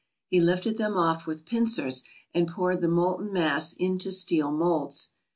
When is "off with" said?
0.97-1.45